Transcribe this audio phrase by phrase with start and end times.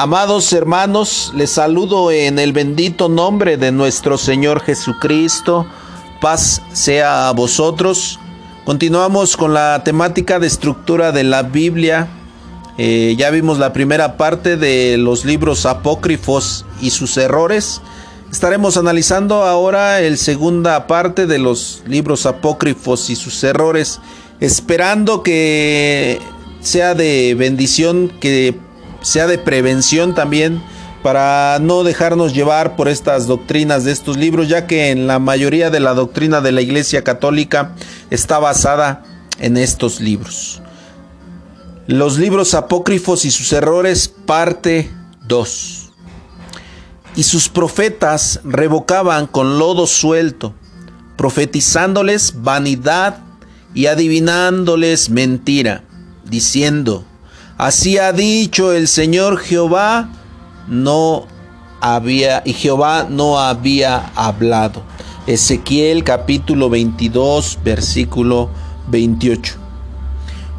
[0.00, 5.66] Amados hermanos, les saludo en el bendito nombre de nuestro Señor Jesucristo.
[6.20, 8.20] Paz sea a vosotros.
[8.64, 12.06] Continuamos con la temática de estructura de la Biblia.
[12.78, 17.80] Eh, ya vimos la primera parte de los libros apócrifos y sus errores.
[18.30, 23.98] Estaremos analizando ahora la segunda parte de los libros apócrifos y sus errores,
[24.38, 26.20] esperando que
[26.60, 28.67] sea de bendición, que
[29.02, 30.62] sea de prevención también
[31.02, 35.70] para no dejarnos llevar por estas doctrinas de estos libros, ya que en la mayoría
[35.70, 37.74] de la doctrina de la Iglesia Católica
[38.10, 39.04] está basada
[39.38, 40.60] en estos libros.
[41.86, 44.90] Los libros apócrifos y sus errores, parte
[45.26, 45.90] 2.
[47.16, 50.52] Y sus profetas revocaban con lodo suelto,
[51.16, 53.20] profetizándoles vanidad
[53.74, 55.84] y adivinándoles mentira,
[56.24, 57.04] diciendo,
[57.58, 60.08] Así ha dicho el Señor Jehová,
[60.68, 61.26] no
[61.80, 64.84] había, y Jehová no había hablado.
[65.26, 68.48] Ezequiel capítulo 22, versículo
[68.90, 69.56] 28.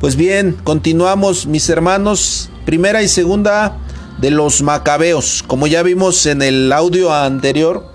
[0.00, 3.76] Pues bien, continuamos mis hermanos, primera y segunda
[4.20, 5.44] de los macabeos.
[5.46, 7.86] Como ya vimos en el audio anterior,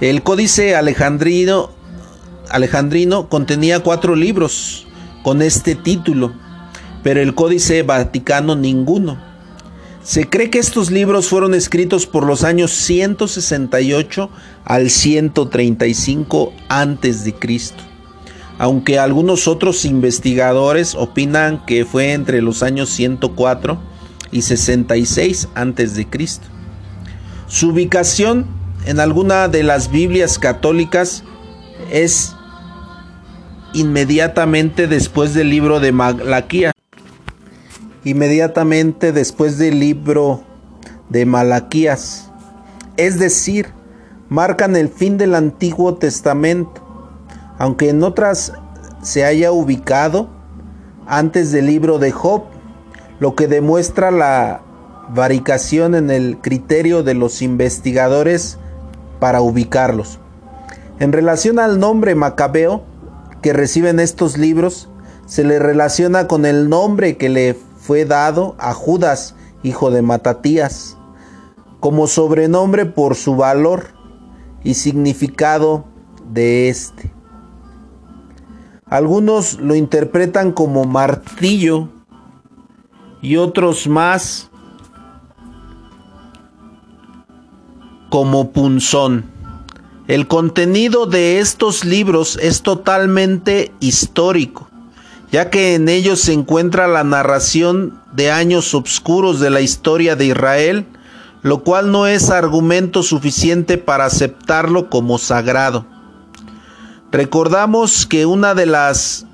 [0.00, 1.70] el códice alejandrino,
[2.50, 4.88] alejandrino contenía cuatro libros
[5.22, 6.32] con este título
[7.06, 9.16] pero el Códice Vaticano ninguno.
[10.02, 14.28] Se cree que estos libros fueron escritos por los años 168
[14.64, 17.80] al 135 antes de Cristo,
[18.58, 23.78] aunque algunos otros investigadores opinan que fue entre los años 104
[24.32, 26.48] y 66 antes de Cristo.
[27.46, 28.46] Su ubicación
[28.84, 31.22] en alguna de las Biblias católicas
[31.92, 32.34] es
[33.74, 36.72] inmediatamente después del libro de Malaquía
[38.06, 40.40] inmediatamente después del libro
[41.08, 42.30] de Malaquías.
[42.96, 43.66] Es decir,
[44.28, 46.80] marcan el fin del Antiguo Testamento,
[47.58, 48.52] aunque en otras
[49.02, 50.28] se haya ubicado
[51.08, 52.44] antes del libro de Job,
[53.18, 54.60] lo que demuestra la
[55.08, 58.56] varicación en el criterio de los investigadores
[59.18, 60.20] para ubicarlos.
[61.00, 62.84] En relación al nombre Macabeo
[63.42, 64.88] que reciben estos libros,
[65.26, 70.96] se le relaciona con el nombre que le fue dado a Judas, hijo de Matatías,
[71.78, 73.94] como sobrenombre por su valor
[74.64, 75.84] y significado
[76.28, 77.12] de este.
[78.86, 81.88] Algunos lo interpretan como martillo
[83.22, 84.50] y otros más
[88.10, 89.30] como punzón.
[90.08, 94.68] El contenido de estos libros es totalmente histórico
[95.32, 100.26] ya que en ellos se encuentra la narración de años oscuros de la historia de
[100.26, 100.86] Israel,
[101.42, 105.86] lo cual no es argumento suficiente para aceptarlo como sagrado.
[107.12, 109.26] Recordamos que una de las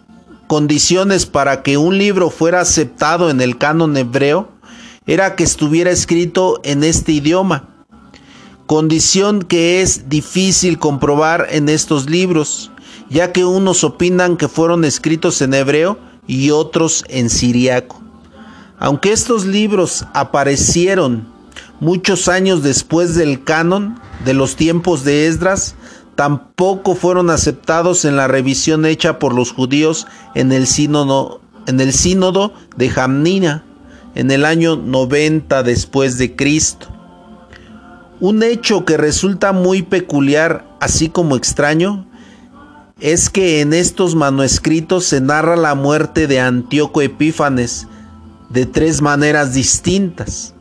[0.46, 4.48] condiciones para que un libro fuera aceptado en el canon hebreo
[5.06, 7.68] era que estuviera escrito en este idioma,
[8.66, 12.70] condición que es difícil comprobar en estos libros
[13.08, 18.00] ya que unos opinan que fueron escritos en hebreo y otros en siriaco.
[18.78, 21.26] Aunque estos libros aparecieron
[21.80, 25.74] muchos años después del canon de los tiempos de Esdras,
[26.14, 31.92] tampoco fueron aceptados en la revisión hecha por los judíos en el sínodo, en el
[32.76, 33.64] de Jamnina
[34.14, 36.88] en el año 90 después de Cristo.
[38.20, 42.06] Un hecho que resulta muy peculiar, así como extraño,
[43.02, 47.88] es que en estos manuscritos se narra la muerte de Antíoco Epífanes
[48.48, 50.54] de tres maneras distintas.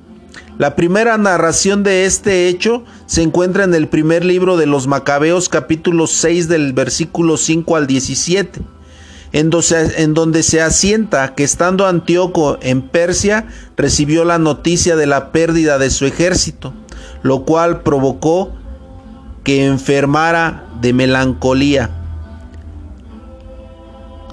[0.58, 5.50] La primera narración de este hecho se encuentra en el primer libro de los Macabeos
[5.50, 8.62] capítulo 6 del versículo 5 al 17,
[9.34, 15.06] en donde, en donde se asienta que estando Antíoco en Persia recibió la noticia de
[15.06, 16.74] la pérdida de su ejército,
[17.22, 18.52] lo cual provocó
[19.44, 22.01] que enfermara de melancolía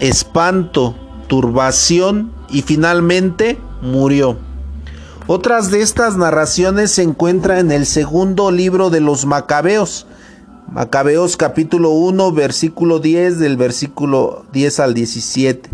[0.00, 0.94] espanto,
[1.26, 4.36] turbación y finalmente murió.
[5.26, 10.06] Otras de estas narraciones se encuentran en el segundo libro de los Macabeos,
[10.72, 15.70] Macabeos capítulo 1, versículo 10 del versículo 10 al 17,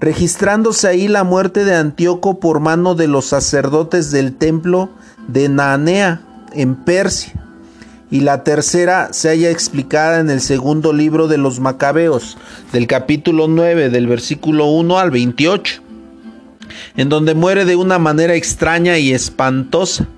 [0.00, 4.90] registrándose ahí la muerte de Antíoco por mano de los sacerdotes del templo
[5.28, 6.22] de Naanea
[6.52, 7.45] en Persia
[8.10, 12.36] y la tercera se haya explicada en el segundo libro de los Macabeos,
[12.72, 15.82] del capítulo 9, del versículo 1 al 28.
[16.96, 20.08] en donde muere de una manera extraña y espantosa.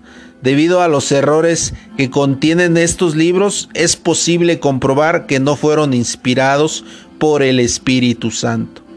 [0.42, 6.84] Debido a los errores que contienen estos libros, es posible comprobar que no fueron inspirados
[7.18, 8.87] por el Espíritu Santo.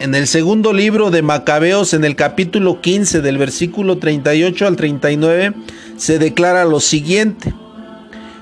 [0.00, 5.54] En el segundo libro de Macabeos, en el capítulo 15 del versículo 38 al 39,
[5.96, 7.54] se declara lo siguiente.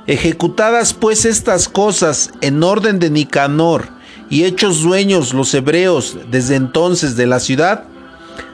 [0.06, 3.90] Ejecutadas pues estas cosas en orden de Nicanor
[4.30, 7.84] y hechos dueños los hebreos desde entonces de la ciudad,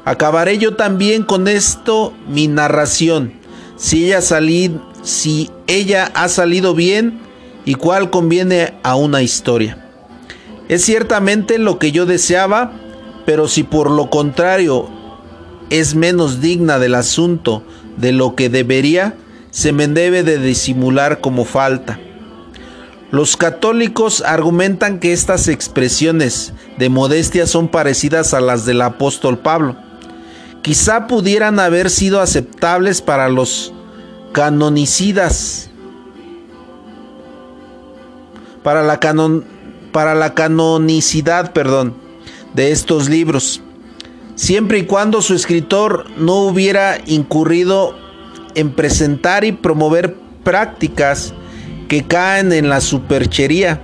[0.05, 3.33] acabaré yo también con esto mi narración,
[3.77, 4.21] si ella,
[5.03, 7.21] si ella ha salido bien
[7.65, 9.87] y cuál conviene a una historia.
[10.69, 12.73] Es ciertamente lo que yo deseaba,
[13.29, 14.89] pero si por lo contrario
[15.69, 17.63] es menos digna del asunto
[17.99, 19.17] de lo que debería,
[19.51, 22.01] se me debe de disimular como falta.
[23.11, 29.77] Los católicos argumentan que estas expresiones de modestia son parecidas a las del apóstol Pablo.
[30.63, 33.75] Quizá pudieran haber sido aceptables para los
[34.33, 35.69] canonicidas,
[38.63, 39.45] para la, canon,
[39.93, 42.08] para la canonicidad, perdón,
[42.59, 43.63] de estos libros,
[44.35, 47.95] siempre y cuando su escritor no hubiera incurrido
[48.57, 51.35] en presentar y promover prácticas
[51.87, 53.81] que caen en la superchería,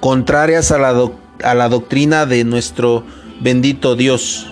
[0.00, 1.10] contrarias a la,
[1.44, 3.04] a la doctrina de nuestro
[3.42, 4.46] bendito Dios.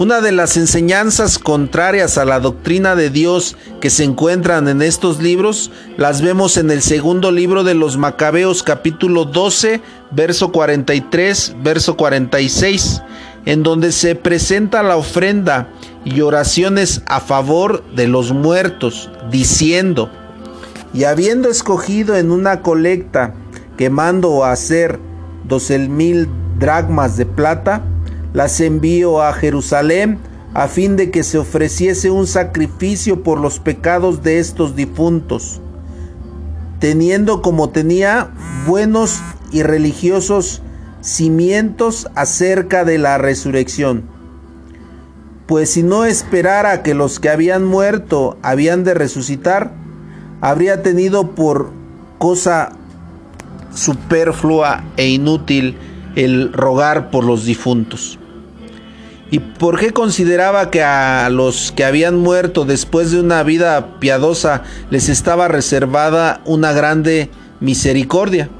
[0.00, 5.20] Una de las enseñanzas contrarias a la doctrina de Dios que se encuentran en estos
[5.20, 11.98] libros las vemos en el segundo libro de los Macabeos capítulo 12, verso 43, verso
[11.98, 13.02] 46,
[13.44, 15.68] en donde se presenta la ofrenda
[16.06, 20.10] y oraciones a favor de los muertos, diciendo,
[20.94, 23.34] y habiendo escogido en una colecta
[23.76, 24.98] que mando a hacer
[25.44, 26.26] doce mil
[26.58, 27.82] dracmas de plata,
[28.32, 30.18] las envío a Jerusalén
[30.54, 35.60] a fin de que se ofreciese un sacrificio por los pecados de estos difuntos,
[36.80, 38.30] teniendo como tenía
[38.66, 39.20] buenos
[39.52, 40.62] y religiosos
[41.00, 44.04] cimientos acerca de la resurrección.
[45.46, 49.72] Pues si no esperara que los que habían muerto habían de resucitar,
[50.40, 51.70] habría tenido por
[52.18, 52.72] cosa
[53.74, 55.76] superflua e inútil
[56.14, 58.19] el rogar por los difuntos.
[59.30, 64.64] ¿Y por qué consideraba que a los que habían muerto después de una vida piadosa
[64.90, 67.30] les estaba reservada una grande
[67.60, 68.50] misericordia?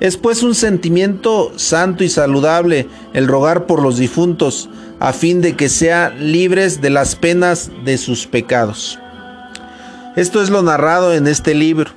[0.00, 4.70] Es pues un sentimiento santo y saludable el rogar por los difuntos,
[5.00, 8.98] a fin de que sean libres de las penas de sus pecados.
[10.16, 11.90] Esto es lo narrado en este libro.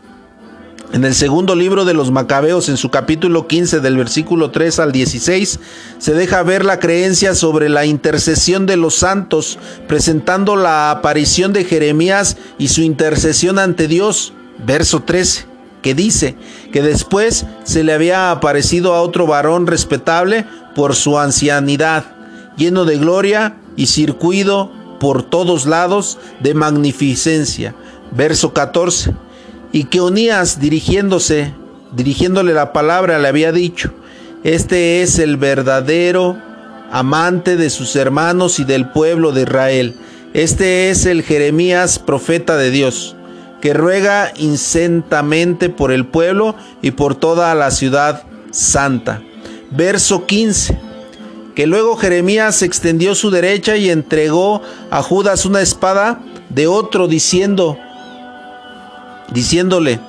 [0.92, 4.92] En el segundo libro de los Macabeos, en su capítulo 15 del versículo 3 al
[4.92, 5.60] 16,
[6.00, 11.64] se deja ver la creencia sobre la intercesión de los santos, presentando la aparición de
[11.64, 14.34] Jeremías y su intercesión ante Dios.
[14.66, 15.46] Verso 13,
[15.84, 16.36] que dice
[16.74, 22.04] que después se le había aparecido a otro varón respetable por su ancianidad,
[22.58, 27.76] lleno de gloria y circuido por todos lados de magnificencia.
[28.12, 29.29] Verso 14
[29.72, 31.54] y que Onías dirigiéndose,
[31.92, 33.92] dirigiéndole la palabra, le había dicho,
[34.44, 36.38] este es el verdadero
[36.92, 39.96] amante de sus hermanos y del pueblo de Israel.
[40.34, 43.16] Este es el Jeremías, profeta de Dios,
[43.62, 49.22] que ruega incentamente por el pueblo y por toda la ciudad santa.
[49.72, 50.80] Verso 15.
[51.56, 57.78] Que luego Jeremías extendió su derecha y entregó a Judas una espada de otro, diciendo,
[59.34, 60.00] diciéndole,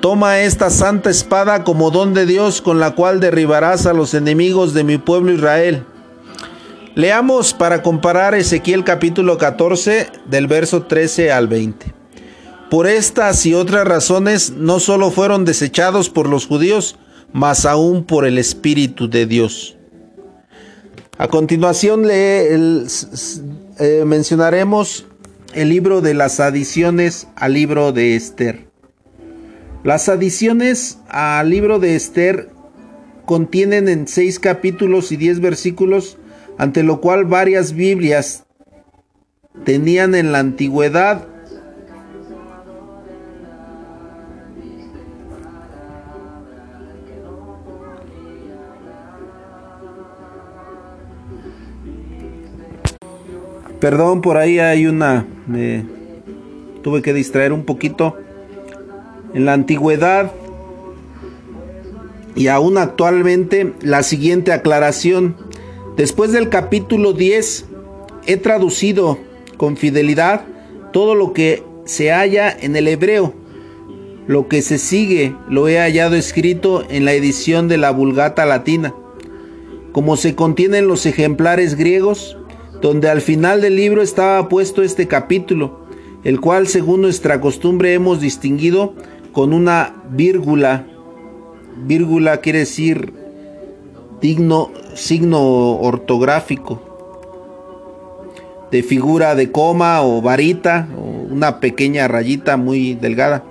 [0.00, 4.72] Toma esta santa espada como don de Dios con la cual derribarás a los enemigos
[4.72, 5.84] de mi pueblo Israel.
[6.94, 11.94] Leamos para comparar Ezequiel capítulo 14 del verso 13 al 20.
[12.70, 16.96] Por estas y otras razones no solo fueron desechados por los judíos,
[17.32, 19.76] mas aún por el Espíritu de Dios.
[21.18, 22.54] A continuación le,
[23.78, 25.04] eh, mencionaremos
[25.54, 28.66] el libro de las adiciones al libro de Esther.
[29.82, 32.50] Las adiciones al libro de Esther
[33.24, 36.18] contienen en seis capítulos y diez versículos,
[36.58, 38.44] ante lo cual varias Biblias
[39.64, 41.26] tenían en la antigüedad
[53.80, 55.26] Perdón, por ahí hay una...
[55.50, 55.84] Me
[56.82, 58.16] tuve que distraer un poquito.
[59.34, 60.32] En la antigüedad
[62.36, 65.36] y aún actualmente la siguiente aclaración.
[65.96, 67.64] Después del capítulo 10,
[68.26, 69.18] he traducido
[69.56, 70.42] con fidelidad
[70.92, 73.34] todo lo que se halla en el hebreo.
[74.28, 78.94] Lo que se sigue lo he hallado escrito en la edición de la Vulgata Latina.
[79.90, 82.36] Como se contienen los ejemplares griegos,
[82.80, 85.80] donde al final del libro estaba puesto este capítulo,
[86.24, 88.94] el cual según nuestra costumbre hemos distinguido
[89.32, 90.86] con una vírgula.
[91.84, 93.12] Vírgula quiere decir
[94.20, 96.90] digno, signo ortográfico
[98.70, 103.44] de figura de coma o varita o una pequeña rayita muy delgada.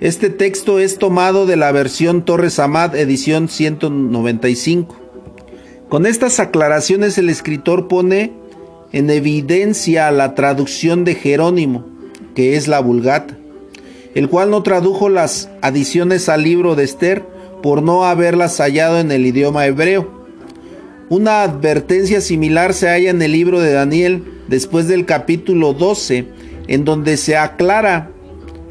[0.00, 5.05] Este texto es tomado de la versión Torres Amad edición 195.
[5.88, 8.32] Con estas aclaraciones el escritor pone
[8.90, 11.86] en evidencia la traducción de Jerónimo,
[12.34, 13.38] que es la Vulgata,
[14.16, 17.24] el cual no tradujo las adiciones al libro de Esther
[17.62, 20.10] por no haberlas hallado en el idioma hebreo.
[21.08, 26.26] Una advertencia similar se halla en el libro de Daniel después del capítulo 12,
[26.66, 28.10] en donde se aclara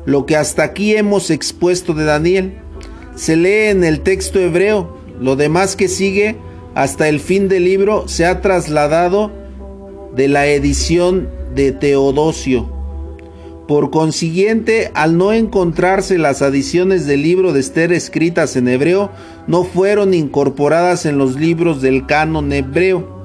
[0.06, 2.58] lo que hasta aquí hemos expuesto de Daniel.
[3.16, 6.36] Se lee en el texto hebreo, lo demás que sigue
[6.76, 9.32] hasta el fin del libro se ha trasladado
[10.14, 12.70] de la edición de Teodosio.
[13.66, 19.10] Por consiguiente, al no encontrarse las adiciones del libro de Esther escritas en hebreo,
[19.48, 23.24] no fueron incorporadas en los libros del canon hebreo.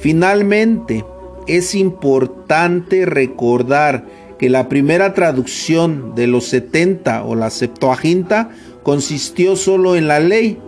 [0.00, 1.04] Finalmente,
[1.46, 4.06] es importante recordar
[4.38, 8.50] que la primera traducción de los 70 o la Septuaginta
[8.82, 10.58] consistió solo en la ley,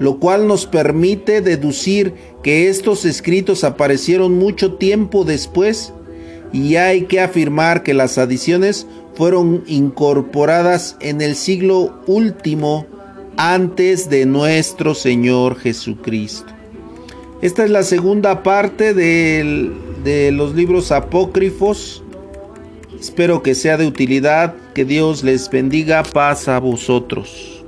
[0.00, 5.92] lo cual nos permite deducir que estos escritos aparecieron mucho tiempo después
[6.52, 12.86] y hay que afirmar que las adiciones fueron incorporadas en el siglo último
[13.36, 16.50] antes de nuestro Señor Jesucristo.
[17.42, 22.02] Esta es la segunda parte de, los libros apócrifos.
[22.98, 27.59] Espero que sea de utilidad, que Dios les bendiga, paz a vosotros.